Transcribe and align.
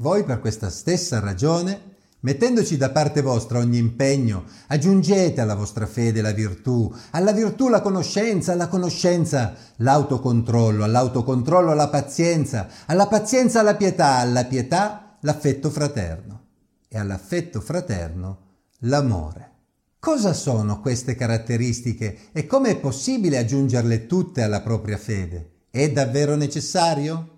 Voi 0.00 0.22
per 0.22 0.38
questa 0.38 0.70
stessa 0.70 1.18
ragione, 1.18 1.96
mettendoci 2.20 2.76
da 2.76 2.90
parte 2.90 3.20
vostra 3.20 3.58
ogni 3.58 3.78
impegno, 3.78 4.44
aggiungete 4.68 5.40
alla 5.40 5.56
vostra 5.56 5.86
fede 5.86 6.20
la 6.20 6.30
virtù, 6.30 6.94
alla 7.10 7.32
virtù 7.32 7.68
la 7.68 7.80
conoscenza, 7.80 8.52
alla 8.52 8.68
conoscenza 8.68 9.56
l'autocontrollo, 9.78 10.84
all'autocontrollo 10.84 11.74
la 11.74 11.88
pazienza, 11.88 12.68
alla 12.86 13.08
pazienza 13.08 13.60
la 13.62 13.74
pietà, 13.74 14.18
alla 14.18 14.44
pietà 14.44 15.16
l'affetto 15.22 15.68
fraterno 15.68 16.42
e 16.86 16.96
all'affetto 16.96 17.60
fraterno 17.60 18.38
l'amore. 18.82 19.50
Cosa 19.98 20.32
sono 20.32 20.80
queste 20.80 21.16
caratteristiche 21.16 22.28
e 22.30 22.46
come 22.46 22.70
è 22.70 22.76
possibile 22.78 23.36
aggiungerle 23.36 24.06
tutte 24.06 24.42
alla 24.42 24.60
propria 24.60 24.96
fede? 24.96 25.54
È 25.70 25.90
davvero 25.90 26.36
necessario? 26.36 27.37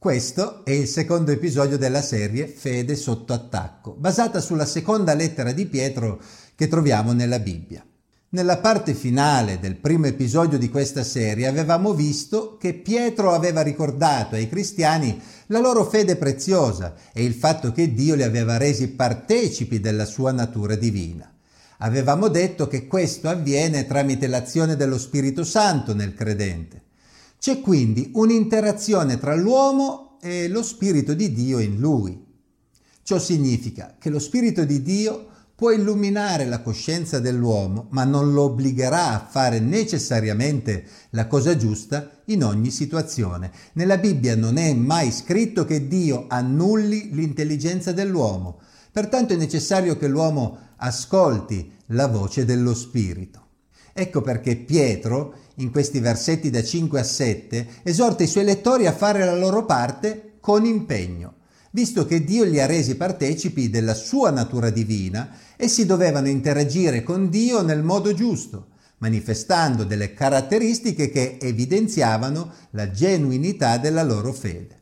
Questo 0.00 0.64
è 0.64 0.70
il 0.70 0.86
secondo 0.86 1.32
episodio 1.32 1.76
della 1.76 2.02
serie 2.02 2.46
Fede 2.46 2.94
sotto 2.94 3.32
attacco, 3.32 3.96
basata 3.98 4.40
sulla 4.40 4.64
seconda 4.64 5.12
lettera 5.12 5.50
di 5.50 5.66
Pietro 5.66 6.22
che 6.54 6.68
troviamo 6.68 7.12
nella 7.12 7.40
Bibbia. 7.40 7.84
Nella 8.28 8.58
parte 8.58 8.94
finale 8.94 9.58
del 9.58 9.74
primo 9.74 10.06
episodio 10.06 10.56
di 10.56 10.68
questa 10.68 11.02
serie 11.02 11.48
avevamo 11.48 11.94
visto 11.94 12.58
che 12.58 12.74
Pietro 12.74 13.32
aveva 13.32 13.60
ricordato 13.60 14.36
ai 14.36 14.48
cristiani 14.48 15.20
la 15.46 15.58
loro 15.58 15.84
fede 15.84 16.14
preziosa 16.14 16.94
e 17.12 17.24
il 17.24 17.34
fatto 17.34 17.72
che 17.72 17.92
Dio 17.92 18.14
li 18.14 18.22
aveva 18.22 18.56
resi 18.56 18.90
partecipi 18.90 19.80
della 19.80 20.04
sua 20.04 20.30
natura 20.30 20.76
divina. 20.76 21.28
Avevamo 21.78 22.28
detto 22.28 22.68
che 22.68 22.86
questo 22.86 23.28
avviene 23.28 23.84
tramite 23.84 24.28
l'azione 24.28 24.76
dello 24.76 24.96
Spirito 24.96 25.42
Santo 25.42 25.92
nel 25.92 26.14
credente. 26.14 26.82
C'è 27.38 27.60
quindi 27.60 28.10
un'interazione 28.14 29.18
tra 29.18 29.36
l'uomo 29.36 30.18
e 30.20 30.48
lo 30.48 30.62
Spirito 30.62 31.14
di 31.14 31.32
Dio 31.32 31.60
in 31.60 31.78
lui. 31.78 32.26
Ciò 33.02 33.18
significa 33.20 33.94
che 33.98 34.10
lo 34.10 34.18
Spirito 34.18 34.64
di 34.64 34.82
Dio 34.82 35.26
può 35.54 35.70
illuminare 35.70 36.46
la 36.46 36.60
coscienza 36.60 37.20
dell'uomo, 37.20 37.86
ma 37.90 38.04
non 38.04 38.32
lo 38.32 38.42
obbligherà 38.42 39.14
a 39.14 39.26
fare 39.28 39.60
necessariamente 39.60 40.84
la 41.10 41.26
cosa 41.26 41.56
giusta 41.56 42.10
in 42.26 42.42
ogni 42.42 42.70
situazione. 42.70 43.52
Nella 43.74 43.98
Bibbia 43.98 44.36
non 44.36 44.56
è 44.56 44.72
mai 44.74 45.12
scritto 45.12 45.64
che 45.64 45.86
Dio 45.86 46.26
annulli 46.28 47.10
l'intelligenza 47.12 47.92
dell'uomo, 47.92 48.60
pertanto 48.92 49.32
è 49.32 49.36
necessario 49.36 49.96
che 49.96 50.08
l'uomo 50.08 50.58
ascolti 50.76 51.72
la 51.86 52.08
voce 52.08 52.44
dello 52.44 52.74
Spirito. 52.74 53.46
Ecco 53.92 54.20
perché 54.20 54.54
Pietro 54.56 55.34
in 55.58 55.70
questi 55.70 56.00
versetti 56.00 56.50
da 56.50 56.62
5 56.62 57.00
a 57.00 57.04
7, 57.04 57.66
esorta 57.82 58.22
i 58.22 58.28
suoi 58.28 58.44
lettori 58.44 58.86
a 58.86 58.92
fare 58.92 59.24
la 59.24 59.36
loro 59.36 59.64
parte 59.64 60.36
con 60.40 60.64
impegno. 60.64 61.34
Visto 61.70 62.06
che 62.06 62.24
Dio 62.24 62.44
li 62.44 62.60
ha 62.60 62.66
resi 62.66 62.96
partecipi 62.96 63.68
della 63.68 63.94
sua 63.94 64.30
natura 64.30 64.70
divina, 64.70 65.30
essi 65.56 65.84
dovevano 65.84 66.28
interagire 66.28 67.02
con 67.02 67.28
Dio 67.28 67.62
nel 67.62 67.82
modo 67.82 68.14
giusto, 68.14 68.68
manifestando 68.98 69.84
delle 69.84 70.14
caratteristiche 70.14 71.10
che 71.10 71.38
evidenziavano 71.40 72.52
la 72.70 72.90
genuinità 72.90 73.76
della 73.76 74.02
loro 74.02 74.32
fede. 74.32 74.76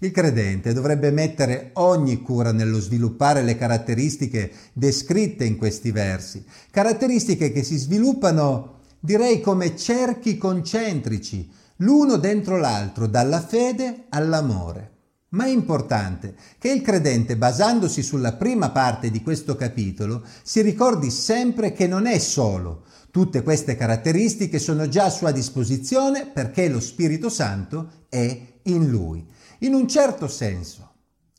Il 0.00 0.10
credente 0.10 0.74
dovrebbe 0.74 1.10
mettere 1.10 1.70
ogni 1.74 2.20
cura 2.20 2.52
nello 2.52 2.80
sviluppare 2.80 3.42
le 3.42 3.56
caratteristiche 3.56 4.52
descritte 4.74 5.44
in 5.44 5.56
questi 5.56 5.90
versi, 5.90 6.44
caratteristiche 6.70 7.50
che 7.50 7.62
si 7.62 7.78
sviluppano 7.78 8.75
direi 9.00 9.40
come 9.40 9.76
cerchi 9.76 10.36
concentrici, 10.36 11.50
l'uno 11.78 12.16
dentro 12.16 12.56
l'altro, 12.56 13.06
dalla 13.06 13.40
fede 13.40 14.04
all'amore. 14.10 14.92
Ma 15.30 15.44
è 15.44 15.48
importante 15.48 16.34
che 16.58 16.70
il 16.70 16.82
credente, 16.82 17.36
basandosi 17.36 18.02
sulla 18.02 18.34
prima 18.34 18.70
parte 18.70 19.10
di 19.10 19.22
questo 19.22 19.56
capitolo, 19.56 20.22
si 20.42 20.62
ricordi 20.62 21.10
sempre 21.10 21.72
che 21.72 21.86
non 21.86 22.06
è 22.06 22.18
solo. 22.18 22.84
Tutte 23.10 23.42
queste 23.42 23.76
caratteristiche 23.76 24.58
sono 24.58 24.88
già 24.88 25.04
a 25.04 25.10
sua 25.10 25.32
disposizione 25.32 26.26
perché 26.26 26.68
lo 26.68 26.80
Spirito 26.80 27.28
Santo 27.28 28.04
è 28.08 28.40
in 28.62 28.88
lui. 28.88 29.26
In 29.60 29.74
un 29.74 29.88
certo 29.88 30.28
senso, 30.28 30.92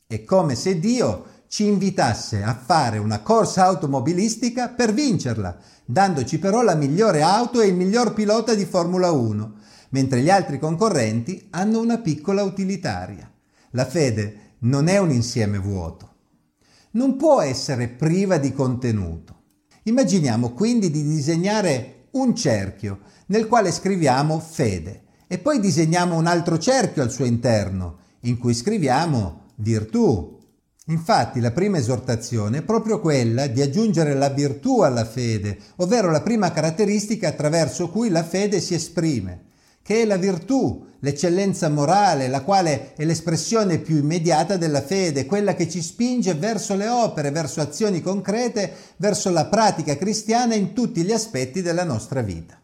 è 0.06 0.22
come 0.24 0.54
se 0.54 0.78
Dio 0.78 1.24
ci 1.48 1.66
invitasse 1.66 2.42
a 2.42 2.54
fare 2.54 2.98
una 2.98 3.20
corsa 3.20 3.64
automobilistica 3.64 4.68
per 4.68 4.92
vincerla, 4.92 5.56
dandoci 5.84 6.38
però 6.38 6.62
la 6.62 6.74
migliore 6.74 7.22
auto 7.22 7.60
e 7.60 7.66
il 7.66 7.74
miglior 7.74 8.12
pilota 8.12 8.54
di 8.54 8.66
Formula 8.66 9.10
1, 9.10 9.54
mentre 9.90 10.20
gli 10.20 10.30
altri 10.30 10.58
concorrenti 10.58 11.48
hanno 11.50 11.80
una 11.80 11.98
piccola 11.98 12.42
utilitaria. 12.42 13.30
La 13.70 13.86
fede 13.86 14.54
non 14.60 14.88
è 14.88 14.98
un 14.98 15.10
insieme 15.10 15.58
vuoto. 15.58 16.14
Non 16.92 17.16
può 17.16 17.40
essere 17.40 17.88
priva 17.88 18.36
di 18.36 18.52
contenuto. 18.52 19.36
Immaginiamo 19.84 20.52
quindi 20.52 20.90
di 20.90 21.02
disegnare 21.02 22.08
un 22.12 22.34
cerchio 22.34 23.00
nel 23.26 23.46
quale 23.46 23.72
scriviamo 23.72 24.38
fede 24.38 25.04
e 25.26 25.38
poi 25.38 25.60
disegniamo 25.60 26.16
un 26.16 26.26
altro 26.26 26.58
cerchio 26.58 27.02
al 27.02 27.10
suo 27.10 27.24
interno 27.24 27.98
in 28.20 28.38
cui 28.38 28.52
scriviamo 28.52 29.46
virtù, 29.56 30.37
Infatti 30.90 31.40
la 31.40 31.50
prima 31.50 31.76
esortazione 31.76 32.58
è 32.58 32.62
proprio 32.62 32.98
quella 32.98 33.46
di 33.46 33.60
aggiungere 33.60 34.14
la 34.14 34.30
virtù 34.30 34.80
alla 34.80 35.04
fede, 35.04 35.58
ovvero 35.76 36.10
la 36.10 36.22
prima 36.22 36.50
caratteristica 36.50 37.28
attraverso 37.28 37.90
cui 37.90 38.08
la 38.08 38.24
fede 38.24 38.58
si 38.58 38.72
esprime, 38.72 39.44
che 39.82 40.00
è 40.00 40.04
la 40.06 40.16
virtù, 40.16 40.86
l'eccellenza 41.00 41.68
morale, 41.68 42.28
la 42.28 42.40
quale 42.40 42.94
è 42.94 43.04
l'espressione 43.04 43.78
più 43.78 43.96
immediata 43.96 44.56
della 44.56 44.80
fede, 44.80 45.26
quella 45.26 45.54
che 45.54 45.68
ci 45.68 45.82
spinge 45.82 46.32
verso 46.32 46.74
le 46.74 46.88
opere, 46.88 47.30
verso 47.32 47.60
azioni 47.60 48.00
concrete, 48.00 48.72
verso 48.96 49.28
la 49.30 49.44
pratica 49.44 49.94
cristiana 49.94 50.54
in 50.54 50.72
tutti 50.72 51.02
gli 51.02 51.12
aspetti 51.12 51.60
della 51.60 51.84
nostra 51.84 52.22
vita. 52.22 52.58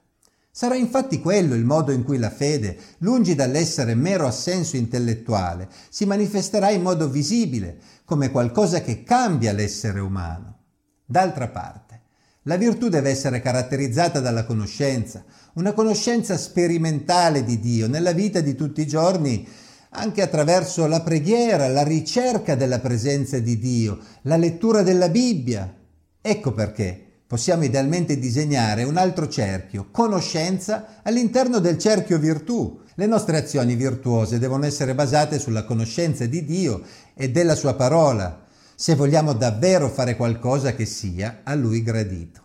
Sarà 0.57 0.77
infatti 0.77 1.19
quello 1.19 1.57
il 1.57 1.65
modo 1.65 1.91
in 1.91 2.05
cui 2.05 2.17
la 2.17 2.31
fede, 2.31 2.79
lungi 2.99 3.35
dall'essere 3.35 3.97
mero 3.97 4.25
assenso 4.25 4.77
intellettuale, 4.77 5.69
si 5.89 6.05
manifesterà 6.05 6.71
in 6.71 6.81
modo 6.81 7.09
visibile, 7.09 7.77
come 8.05 8.31
qualcosa 8.31 8.81
che 8.81 9.03
cambia 9.03 9.53
l'essere 9.53 9.99
umano. 9.99 10.59
D'altra 11.05 11.49
parte, 11.49 12.03
la 12.43 12.57
virtù 12.57 12.89
deve 12.89 13.11
essere 13.11 13.41
caratterizzata 13.41 14.21
dalla 14.21 14.45
conoscenza, 14.45 15.25
una 15.55 15.73
conoscenza 15.73 16.39
sperimentale 16.39 17.43
di 17.43 17.59
Dio 17.59 17.89
nella 17.89 18.13
vita 18.13 18.39
di 18.39 18.55
tutti 18.55 18.81
i 18.81 18.87
giorni, 18.87 19.45
anche 19.91 20.23
attraverso 20.23 20.87
la 20.87 21.01
preghiera, 21.01 21.67
la 21.67 21.83
ricerca 21.83 22.55
della 22.55 22.79
presenza 22.79 23.41
di 23.41 23.59
Dio, 23.59 23.99
la 24.23 24.37
lettura 24.37 24.83
della 24.83 25.09
Bibbia. 25.09 25.75
Ecco 26.21 26.53
perché 26.53 27.14
possiamo 27.35 27.65
idealmente 27.65 28.17
disegnare 28.17 28.85
un 28.85 28.97
altro 28.97 29.27
cerchio, 29.27 29.89
conoscenza, 29.91 31.01
all'interno 31.03 31.59
del 31.59 31.79
cerchio 31.79 32.17
virtù. 32.17 32.81
Le 32.95 33.07
nostre 33.07 33.37
azioni 33.37 33.75
virtuose 33.75 34.39
devono 34.39 34.67
essere 34.67 34.95
basate 34.95 35.41
sulla 35.41 35.65
conoscenza 35.65 36.27
di 36.27 36.45
Dio 36.45 36.83
e 37.13 37.33
della 37.33 37.57
sua 37.57 37.75
parola, 37.75 38.47
se 38.77 38.95
vogliamo 38.95 39.33
davvero 39.33 39.89
fare 39.89 40.15
qualcosa 40.15 40.77
che 40.77 40.85
sia 40.85 41.41
a 41.43 41.57
Lui 41.57 41.83
gradito. 41.83 42.43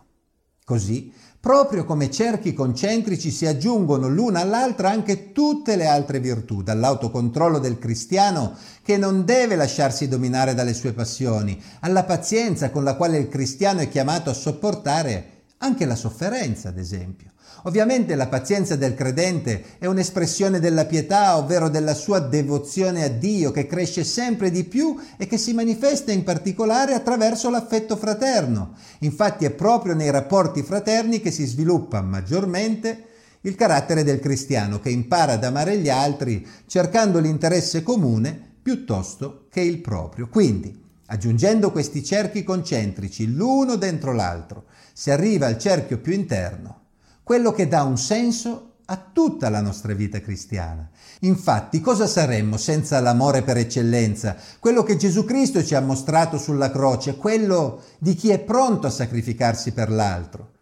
Così 0.64 1.12
Proprio 1.40 1.86
come 1.86 2.10
cerchi 2.10 2.52
concentrici 2.52 3.30
si 3.30 3.46
aggiungono 3.46 4.08
l'una 4.08 4.40
all'altra 4.40 4.90
anche 4.90 5.32
tutte 5.32 5.74
le 5.74 5.86
altre 5.86 6.20
virtù, 6.20 6.62
dall'autocontrollo 6.62 7.58
del 7.58 7.78
cristiano 7.78 8.54
che 8.82 8.98
non 8.98 9.24
deve 9.24 9.56
lasciarsi 9.56 10.06
dominare 10.06 10.52
dalle 10.52 10.74
sue 10.74 10.92
passioni, 10.92 11.58
alla 11.80 12.04
pazienza 12.04 12.68
con 12.70 12.84
la 12.84 12.94
quale 12.94 13.16
il 13.16 13.28
cristiano 13.28 13.80
è 13.80 13.88
chiamato 13.88 14.28
a 14.28 14.34
sopportare 14.34 15.39
anche 15.62 15.84
la 15.84 15.94
sofferenza, 15.94 16.68
ad 16.68 16.78
esempio. 16.78 17.32
Ovviamente 17.64 18.14
la 18.14 18.28
pazienza 18.28 18.76
del 18.76 18.94
credente 18.94 19.78
è 19.78 19.86
un'espressione 19.86 20.60
della 20.60 20.86
pietà, 20.86 21.36
ovvero 21.36 21.68
della 21.68 21.92
sua 21.92 22.18
devozione 22.18 23.04
a 23.04 23.08
Dio, 23.08 23.50
che 23.50 23.66
cresce 23.66 24.02
sempre 24.02 24.50
di 24.50 24.64
più 24.64 24.96
e 25.18 25.26
che 25.26 25.36
si 25.36 25.52
manifesta 25.52 26.12
in 26.12 26.22
particolare 26.22 26.94
attraverso 26.94 27.50
l'affetto 27.50 27.96
fraterno. 27.96 28.74
Infatti 29.00 29.44
è 29.44 29.50
proprio 29.50 29.94
nei 29.94 30.10
rapporti 30.10 30.62
fraterni 30.62 31.20
che 31.20 31.30
si 31.30 31.44
sviluppa 31.44 32.00
maggiormente 32.00 33.04
il 33.42 33.54
carattere 33.54 34.04
del 34.04 34.20
cristiano, 34.20 34.80
che 34.80 34.90
impara 34.90 35.32
ad 35.32 35.44
amare 35.44 35.76
gli 35.76 35.90
altri 35.90 36.46
cercando 36.66 37.18
l'interesse 37.18 37.82
comune 37.82 38.48
piuttosto 38.62 39.46
che 39.50 39.60
il 39.60 39.80
proprio. 39.80 40.28
Quindi, 40.28 40.88
aggiungendo 41.12 41.72
questi 41.72 42.04
cerchi 42.04 42.44
concentrici 42.44 43.32
l'uno 43.32 43.74
dentro 43.74 44.12
l'altro, 44.12 44.66
si 44.92 45.10
arriva 45.10 45.46
al 45.46 45.58
cerchio 45.58 45.98
più 45.98 46.12
interno, 46.12 46.78
quello 47.24 47.52
che 47.52 47.66
dà 47.66 47.82
un 47.82 47.98
senso 47.98 48.66
a 48.84 49.10
tutta 49.12 49.48
la 49.48 49.60
nostra 49.60 49.92
vita 49.92 50.20
cristiana. 50.20 50.88
Infatti, 51.20 51.80
cosa 51.80 52.06
saremmo 52.06 52.56
senza 52.56 53.00
l'amore 53.00 53.42
per 53.42 53.56
eccellenza, 53.56 54.36
quello 54.60 54.84
che 54.84 54.96
Gesù 54.96 55.24
Cristo 55.24 55.64
ci 55.64 55.74
ha 55.74 55.80
mostrato 55.80 56.38
sulla 56.38 56.70
croce, 56.70 57.16
quello 57.16 57.82
di 57.98 58.14
chi 58.14 58.30
è 58.30 58.38
pronto 58.38 58.86
a 58.86 58.90
sacrificarsi 58.90 59.72
per 59.72 59.90
l'altro? 59.90 60.52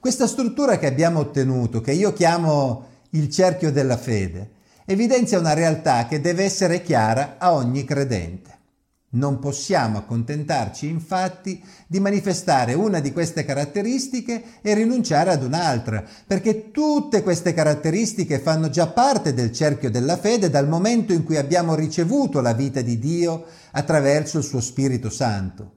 Questa 0.00 0.26
struttura 0.26 0.78
che 0.78 0.86
abbiamo 0.86 1.20
ottenuto, 1.20 1.82
che 1.82 1.92
io 1.92 2.14
chiamo 2.14 2.86
il 3.10 3.28
cerchio 3.30 3.70
della 3.70 3.98
fede, 3.98 4.52
evidenzia 4.86 5.38
una 5.38 5.54
realtà 5.54 6.06
che 6.06 6.20
deve 6.20 6.44
essere 6.44 6.82
chiara 6.82 7.36
a 7.38 7.52
ogni 7.52 7.84
credente. 7.84 8.57
Non 9.10 9.38
possiamo 9.38 9.96
accontentarci 9.96 10.86
infatti 10.86 11.64
di 11.86 11.98
manifestare 11.98 12.74
una 12.74 13.00
di 13.00 13.10
queste 13.10 13.42
caratteristiche 13.42 14.60
e 14.60 14.74
rinunciare 14.74 15.30
ad 15.30 15.42
un'altra, 15.42 16.04
perché 16.26 16.70
tutte 16.70 17.22
queste 17.22 17.54
caratteristiche 17.54 18.38
fanno 18.38 18.68
già 18.68 18.88
parte 18.88 19.32
del 19.32 19.50
cerchio 19.50 19.90
della 19.90 20.18
fede 20.18 20.50
dal 20.50 20.68
momento 20.68 21.14
in 21.14 21.24
cui 21.24 21.38
abbiamo 21.38 21.74
ricevuto 21.74 22.42
la 22.42 22.52
vita 22.52 22.82
di 22.82 22.98
Dio 22.98 23.46
attraverso 23.70 24.36
il 24.36 24.44
suo 24.44 24.60
Spirito 24.60 25.08
Santo. 25.08 25.76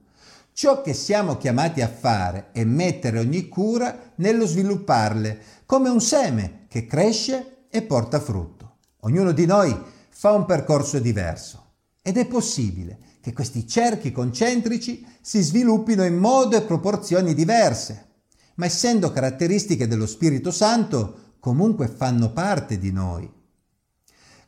Ciò 0.52 0.82
che 0.82 0.92
siamo 0.92 1.38
chiamati 1.38 1.80
a 1.80 1.88
fare 1.88 2.48
è 2.52 2.64
mettere 2.64 3.18
ogni 3.18 3.48
cura 3.48 4.12
nello 4.16 4.44
svilupparle, 4.44 5.40
come 5.64 5.88
un 5.88 6.02
seme 6.02 6.66
che 6.68 6.84
cresce 6.84 7.64
e 7.70 7.80
porta 7.80 8.20
frutto. 8.20 8.76
Ognuno 9.00 9.32
di 9.32 9.46
noi 9.46 9.74
fa 10.10 10.32
un 10.32 10.44
percorso 10.44 10.98
diverso 10.98 11.60
ed 12.02 12.18
è 12.18 12.26
possibile 12.26 12.98
che 13.22 13.32
questi 13.32 13.68
cerchi 13.68 14.10
concentrici 14.10 15.06
si 15.20 15.40
sviluppino 15.40 16.04
in 16.04 16.16
modo 16.16 16.56
e 16.56 16.62
proporzioni 16.62 17.34
diverse, 17.34 18.06
ma 18.56 18.66
essendo 18.66 19.12
caratteristiche 19.12 19.86
dello 19.86 20.06
Spirito 20.06 20.50
Santo, 20.50 21.36
comunque 21.38 21.86
fanno 21.86 22.32
parte 22.32 22.78
di 22.78 22.90
noi. 22.90 23.30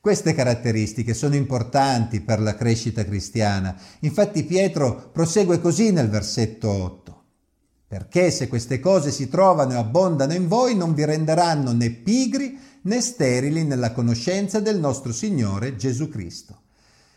Queste 0.01 0.35
caratteristiche 0.35 1.15
sono 1.15 1.37
importanti 1.37 2.21
per 2.21 2.41
la 2.41 2.57
crescita 2.57 3.05
cristiana, 3.05 3.81
infatti 4.01 4.43
Pietro 4.43 5.09
prosegue 5.13 5.61
così 5.61 5.93
nel 5.93 6.11
versetto 6.11 6.69
8. 6.69 7.23
Perché 7.87 8.33
se 8.33 8.49
queste 8.49 8.81
cose 8.81 9.13
si 9.13 9.29
trovano 9.29 9.75
e 9.75 9.77
abbondano 9.77 10.35
in 10.35 10.49
voi 10.49 10.75
non 10.75 10.95
vi 10.95 11.05
renderanno 11.05 11.73
né 11.73 11.91
pigri 11.91 12.59
né 12.83 13.01
sterili 13.01 13.63
nella 13.63 13.93
conoscenza 13.93 14.59
del 14.59 14.81
nostro 14.81 15.13
Signore 15.13 15.77
Gesù 15.77 16.09
Cristo. 16.09 16.63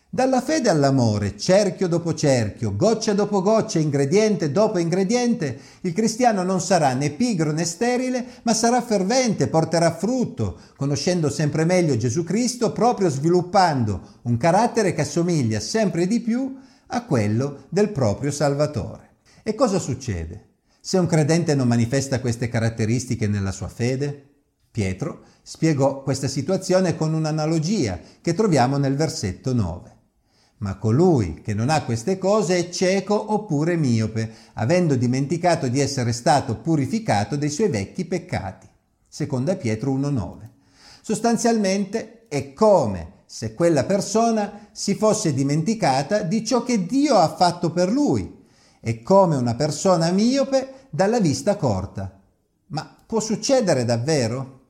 Dalla 0.09 0.39
fede 0.39 0.69
all'amore, 0.69 1.37
cerchio 1.37 1.89
dopo 1.89 2.13
cerchio, 2.13 2.77
goccia 2.77 3.11
dopo 3.13 3.41
goccia, 3.41 3.77
ingrediente 3.79 4.53
dopo 4.53 4.77
ingrediente, 4.77 5.59
il 5.81 5.91
cristiano 5.91 6.43
non 6.43 6.61
sarà 6.61 6.93
né 6.93 7.09
pigro 7.09 7.51
né 7.51 7.65
sterile, 7.65 8.25
ma 8.43 8.53
sarà 8.53 8.81
fervente, 8.81 9.49
porterà 9.49 9.93
frutto, 9.93 10.59
conoscendo 10.77 11.29
sempre 11.29 11.65
meglio 11.65 11.97
Gesù 11.97 12.23
Cristo, 12.23 12.71
proprio 12.71 13.09
sviluppando 13.09 14.19
un 14.23 14.37
carattere 14.37 14.93
che 14.93 15.01
assomiglia 15.01 15.59
sempre 15.59 16.07
di 16.07 16.21
più 16.21 16.57
a 16.87 17.03
quello 17.03 17.65
del 17.67 17.89
proprio 17.89 18.31
Salvatore. 18.31 19.17
E 19.43 19.55
cosa 19.55 19.77
succede 19.77 20.45
se 20.79 20.97
un 20.97 21.05
credente 21.05 21.53
non 21.53 21.67
manifesta 21.67 22.21
queste 22.21 22.47
caratteristiche 22.47 23.27
nella 23.27 23.51
sua 23.51 23.67
fede? 23.67 24.23
Pietro 24.71 25.23
spiegò 25.41 26.01
questa 26.01 26.29
situazione 26.29 26.95
con 26.95 27.13
un'analogia 27.13 27.99
che 28.21 28.33
troviamo 28.33 28.77
nel 28.77 28.95
versetto 28.95 29.53
9. 29.53 29.95
Ma 30.59 30.75
colui 30.77 31.41
che 31.41 31.53
non 31.53 31.69
ha 31.69 31.83
queste 31.83 32.17
cose 32.17 32.57
è 32.57 32.69
cieco 32.69 33.33
oppure 33.33 33.75
miope, 33.75 34.33
avendo 34.53 34.95
dimenticato 34.95 35.67
di 35.67 35.79
essere 35.79 36.11
stato 36.13 36.57
purificato 36.57 37.35
dei 37.35 37.49
suoi 37.49 37.69
vecchi 37.69 38.05
peccati. 38.05 38.67
Seconda 39.07 39.55
Pietro 39.55 39.93
1.9. 39.93 40.49
Sostanzialmente 41.01 42.27
è 42.27 42.53
come 42.53 43.13
se 43.27 43.53
quella 43.53 43.83
persona 43.83 44.69
si 44.71 44.95
fosse 44.95 45.33
dimenticata 45.33 46.23
di 46.23 46.43
ciò 46.43 46.63
che 46.63 46.85
Dio 46.85 47.15
ha 47.15 47.35
fatto 47.35 47.71
per 47.71 47.91
lui. 47.91 48.45
È 48.79 49.01
come 49.03 49.35
una 49.35 49.53
persona 49.53 50.09
miope 50.11 50.87
dalla 50.89 51.19
vista 51.19 51.55
corta. 51.55 52.19
Ma 52.67 52.95
può 53.05 53.19
succedere 53.19 53.85
davvero? 53.85 54.61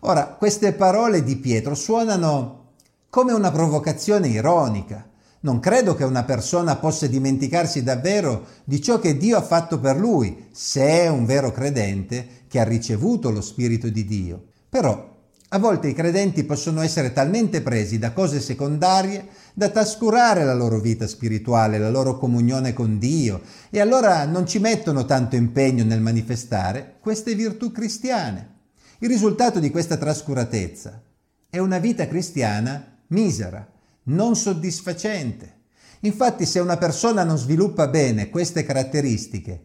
Ora, 0.00 0.28
queste 0.28 0.72
parole 0.72 1.22
di 1.22 1.36
Pietro 1.36 1.74
suonano 1.74 2.72
come 3.10 3.32
una 3.32 3.50
provocazione 3.50 4.28
ironica 4.28 5.10
non 5.40 5.60
credo 5.60 5.94
che 5.94 6.04
una 6.04 6.24
persona 6.24 6.76
possa 6.76 7.06
dimenticarsi 7.06 7.82
davvero 7.82 8.46
di 8.64 8.80
ciò 8.80 8.98
che 8.98 9.16
Dio 9.16 9.36
ha 9.36 9.42
fatto 9.42 9.78
per 9.78 9.96
lui, 9.96 10.48
se 10.50 10.82
è 10.82 11.08
un 11.08 11.24
vero 11.24 11.52
credente 11.52 12.26
che 12.48 12.58
ha 12.58 12.64
ricevuto 12.64 13.30
lo 13.30 13.40
Spirito 13.40 13.88
di 13.88 14.04
Dio. 14.04 14.44
Però 14.68 15.14
a 15.50 15.58
volte 15.58 15.86
i 15.88 15.94
credenti 15.94 16.42
possono 16.42 16.80
essere 16.80 17.12
talmente 17.12 17.62
presi 17.62 17.98
da 18.00 18.12
cose 18.12 18.40
secondarie 18.40 19.28
da 19.54 19.68
trascurare 19.68 20.44
la 20.44 20.54
loro 20.54 20.80
vita 20.80 21.06
spirituale, 21.06 21.78
la 21.78 21.88
loro 21.88 22.18
comunione 22.18 22.72
con 22.72 22.98
Dio 22.98 23.40
e 23.70 23.80
allora 23.80 24.24
non 24.24 24.46
ci 24.46 24.58
mettono 24.58 25.04
tanto 25.04 25.36
impegno 25.36 25.84
nel 25.84 26.00
manifestare 26.00 26.96
queste 27.00 27.34
virtù 27.36 27.70
cristiane. 27.70 28.54
Il 28.98 29.08
risultato 29.08 29.60
di 29.60 29.70
questa 29.70 29.96
trascuratezza 29.96 31.00
è 31.48 31.58
una 31.58 31.78
vita 31.78 32.08
cristiana 32.08 32.98
misera, 33.08 33.66
non 34.06 34.36
soddisfacente. 34.36 35.54
Infatti 36.00 36.44
se 36.44 36.58
una 36.58 36.76
persona 36.76 37.24
non 37.24 37.38
sviluppa 37.38 37.88
bene 37.88 38.28
queste 38.28 38.64
caratteristiche, 38.64 39.62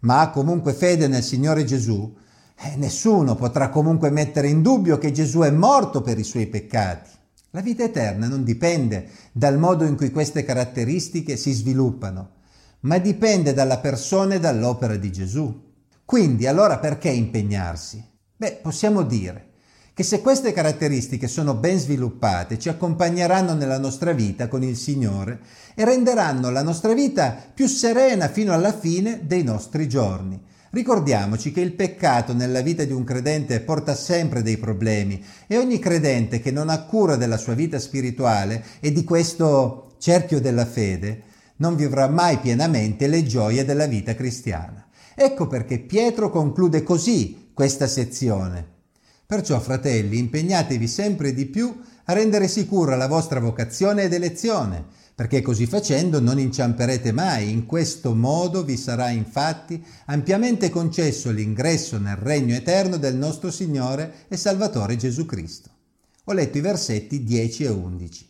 ma 0.00 0.20
ha 0.20 0.30
comunque 0.30 0.72
fede 0.72 1.08
nel 1.08 1.22
Signore 1.22 1.64
Gesù, 1.64 2.16
eh, 2.60 2.76
nessuno 2.76 3.36
potrà 3.36 3.68
comunque 3.68 4.10
mettere 4.10 4.48
in 4.48 4.62
dubbio 4.62 4.98
che 4.98 5.12
Gesù 5.12 5.40
è 5.40 5.50
morto 5.50 6.02
per 6.02 6.18
i 6.18 6.24
suoi 6.24 6.46
peccati. 6.46 7.10
La 7.50 7.60
vita 7.60 7.84
eterna 7.84 8.26
non 8.26 8.44
dipende 8.44 9.08
dal 9.32 9.58
modo 9.58 9.84
in 9.84 9.96
cui 9.96 10.10
queste 10.10 10.44
caratteristiche 10.44 11.36
si 11.36 11.52
sviluppano, 11.52 12.32
ma 12.80 12.98
dipende 12.98 13.54
dalla 13.54 13.78
persona 13.78 14.34
e 14.34 14.40
dall'opera 14.40 14.96
di 14.96 15.10
Gesù. 15.10 15.66
Quindi 16.04 16.46
allora 16.46 16.78
perché 16.78 17.08
impegnarsi? 17.08 18.04
Beh, 18.36 18.58
possiamo 18.62 19.02
dire 19.02 19.47
che 19.98 20.04
se 20.04 20.20
queste 20.20 20.52
caratteristiche 20.52 21.26
sono 21.26 21.54
ben 21.54 21.76
sviluppate 21.76 22.56
ci 22.56 22.68
accompagneranno 22.68 23.54
nella 23.54 23.80
nostra 23.80 24.12
vita 24.12 24.46
con 24.46 24.62
il 24.62 24.76
Signore 24.76 25.40
e 25.74 25.84
renderanno 25.84 26.50
la 26.50 26.62
nostra 26.62 26.92
vita 26.92 27.36
più 27.52 27.66
serena 27.66 28.28
fino 28.28 28.52
alla 28.52 28.72
fine 28.72 29.22
dei 29.24 29.42
nostri 29.42 29.88
giorni. 29.88 30.40
Ricordiamoci 30.70 31.50
che 31.50 31.62
il 31.62 31.72
peccato 31.72 32.32
nella 32.32 32.60
vita 32.60 32.84
di 32.84 32.92
un 32.92 33.02
credente 33.02 33.58
porta 33.58 33.96
sempre 33.96 34.42
dei 34.42 34.56
problemi 34.56 35.20
e 35.48 35.58
ogni 35.58 35.80
credente 35.80 36.38
che 36.38 36.52
non 36.52 36.68
ha 36.68 36.84
cura 36.84 37.16
della 37.16 37.36
sua 37.36 37.54
vita 37.54 37.80
spirituale 37.80 38.64
e 38.78 38.92
di 38.92 39.02
questo 39.02 39.96
cerchio 39.98 40.40
della 40.40 40.64
fede 40.64 41.22
non 41.56 41.74
vivrà 41.74 42.06
mai 42.06 42.38
pienamente 42.38 43.08
le 43.08 43.24
gioie 43.24 43.64
della 43.64 43.86
vita 43.86 44.14
cristiana. 44.14 44.86
Ecco 45.16 45.48
perché 45.48 45.80
Pietro 45.80 46.30
conclude 46.30 46.84
così 46.84 47.50
questa 47.52 47.88
sezione. 47.88 48.76
Perciò, 49.30 49.60
fratelli, 49.60 50.16
impegnatevi 50.16 50.88
sempre 50.88 51.34
di 51.34 51.44
più 51.44 51.82
a 52.04 52.14
rendere 52.14 52.48
sicura 52.48 52.96
la 52.96 53.08
vostra 53.08 53.40
vocazione 53.40 54.04
ed 54.04 54.14
elezione, 54.14 54.82
perché 55.14 55.42
così 55.42 55.66
facendo 55.66 56.18
non 56.18 56.38
inciamperete 56.38 57.12
mai. 57.12 57.50
In 57.50 57.66
questo 57.66 58.14
modo 58.14 58.64
vi 58.64 58.78
sarà 58.78 59.10
infatti 59.10 59.84
ampiamente 60.06 60.70
concesso 60.70 61.30
l'ingresso 61.30 61.98
nel 61.98 62.16
regno 62.16 62.54
eterno 62.54 62.96
del 62.96 63.16
nostro 63.16 63.50
Signore 63.50 64.24
e 64.28 64.38
Salvatore 64.38 64.96
Gesù 64.96 65.26
Cristo. 65.26 65.68
Ho 66.24 66.32
letto 66.32 66.56
i 66.56 66.62
versetti 66.62 67.22
10 67.22 67.64
e 67.64 67.68
11. 67.68 68.28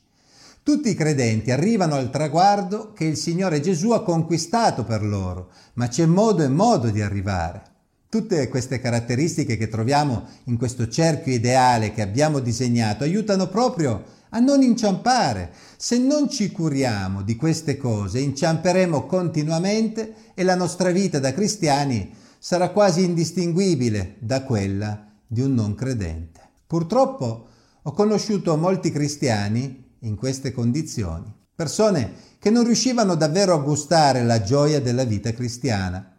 Tutti 0.64 0.88
i 0.88 0.94
credenti 0.96 1.52
arrivano 1.52 1.94
al 1.94 2.10
traguardo 2.10 2.92
che 2.92 3.04
il 3.04 3.16
Signore 3.16 3.60
Gesù 3.60 3.92
ha 3.92 4.02
conquistato 4.02 4.82
per 4.82 5.04
loro, 5.04 5.52
ma 5.74 5.86
c'è 5.86 6.06
modo 6.06 6.42
e 6.42 6.48
modo 6.48 6.90
di 6.90 7.00
arrivare. 7.00 7.76
Tutte 8.10 8.48
queste 8.48 8.80
caratteristiche 8.80 9.58
che 9.58 9.68
troviamo 9.68 10.24
in 10.44 10.56
questo 10.56 10.88
cerchio 10.88 11.34
ideale 11.34 11.92
che 11.92 12.00
abbiamo 12.00 12.38
disegnato 12.38 13.04
aiutano 13.04 13.48
proprio 13.48 14.02
a 14.30 14.38
non 14.38 14.62
inciampare. 14.62 15.52
Se 15.76 15.98
non 15.98 16.30
ci 16.30 16.50
curiamo 16.50 17.20
di 17.20 17.36
queste 17.36 17.76
cose, 17.76 18.20
inciamperemo 18.20 19.04
continuamente 19.04 20.14
e 20.32 20.42
la 20.42 20.54
nostra 20.54 20.90
vita 20.90 21.18
da 21.18 21.34
cristiani 21.34 22.10
sarà 22.38 22.70
quasi 22.70 23.04
indistinguibile 23.04 24.16
da 24.20 24.42
quella 24.42 25.06
di 25.26 25.42
un 25.42 25.52
non 25.52 25.74
credente. 25.74 26.40
Purtroppo 26.66 27.46
ho 27.82 27.92
conosciuto 27.92 28.56
molti 28.56 28.90
cristiani 28.90 29.96
in 30.00 30.16
queste 30.16 30.52
condizioni, 30.52 31.30
persone 31.54 32.12
che 32.38 32.48
non 32.48 32.64
riuscivano 32.64 33.16
davvero 33.16 33.52
a 33.52 33.58
gustare 33.60 34.22
la 34.22 34.40
gioia 34.40 34.80
della 34.80 35.04
vita 35.04 35.34
cristiana 35.34 36.17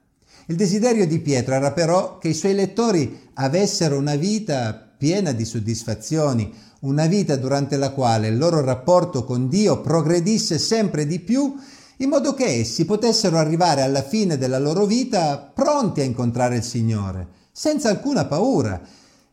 il 0.50 0.56
desiderio 0.56 1.06
di 1.06 1.20
Pietro 1.20 1.54
era 1.54 1.72
però 1.74 2.18
che 2.18 2.30
i 2.30 2.34
suoi 2.34 2.56
lettori 2.56 3.30
avessero 3.36 3.98
una 3.98 4.16
vita 4.16 4.74
piena 4.98 5.32
di 5.32 5.46
soddisfazioni, 5.46 6.52
una 6.82 7.06
vita 7.06 7.36
durante 7.36 7.78
la 7.78 7.92
quale 7.92 8.30
il 8.30 8.38
loro 8.38 8.62
rapporto 8.62 9.24
con 9.26 9.48
Dio 9.48 9.80
progredisse 9.82 10.58
sempre 10.58 11.06
di 11.06 11.20
più, 11.20 11.56
in 11.98 12.10
modo 12.10 12.34
che 12.34 12.46
essi 12.46 12.86
potessero 12.86 13.38
arrivare 13.38 13.84
alla 13.84 14.02
fine 14.02 14.40
della 14.40 14.58
loro 14.58 14.88
vita 14.88 15.38
pronti 15.38 16.02
a 16.02 16.06
incontrare 16.06 16.56
il 16.56 16.64
Signore, 16.64 17.28
senza 17.52 17.90
alcuna 17.90 18.26
paura. 18.26 18.82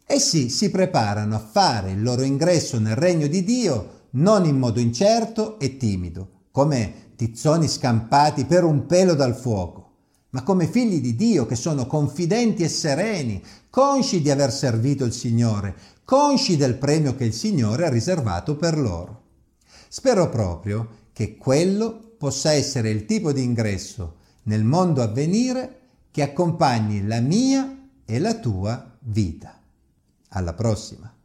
Essi 0.05 0.51
si 0.51 0.69
preparano 0.69 1.35
a 1.35 1.39
fare 1.51 1.93
il 1.93 2.03
loro 2.03 2.25
ingresso 2.25 2.79
nel 2.79 2.95
regno 2.95 3.27
di 3.27 3.43
Dio 3.43 3.95
non 4.11 4.45
in 4.45 4.59
modo 4.59 4.81
incerto 4.81 5.59
e 5.59 5.79
timido, 5.79 6.29
come 6.51 7.13
tizzoni 7.17 7.69
scampati 7.69 8.45
per 8.45 8.65
un 8.65 8.85
pelo 8.85 9.15
dal 9.15 9.35
fuoco 9.35 9.86
ma 10.31 10.43
come 10.43 10.67
figli 10.67 11.01
di 11.01 11.15
Dio 11.15 11.47
che 11.47 11.57
sono 11.57 11.87
confidenti 11.87 12.63
e 12.63 12.69
sereni, 12.69 13.43
consci 13.71 14.21
di 14.21 14.31
aver 14.31 14.53
servito 14.53 15.05
il 15.05 15.13
Signore, 15.13 15.75
consci 16.05 16.57
del 16.57 16.77
premio 16.77 17.15
che 17.15 17.25
il 17.25 17.33
Signore 17.33 17.87
ha 17.87 17.91
riservato 17.91 18.57
per 18.57 18.79
loro. 18.79 19.23
Spero 19.89 20.29
proprio 20.29 21.05
che 21.13 21.37
quello 21.37 22.15
possa 22.19 22.53
essere 22.53 22.91
il 22.91 23.07
tipo 23.07 23.33
di 23.33 23.43
ingresso 23.43 24.17
nel 24.45 24.65
mondo 24.65 25.03
a 25.03 25.07
venire 25.07 25.81
che 26.11 26.23
accompagni 26.23 27.07
la 27.07 27.21
mia 27.21 27.89
e 28.05 28.19
la 28.19 28.35
tua 28.35 28.97
vita. 29.01 29.61
Alla 30.29 30.55
prossima! 30.55 31.16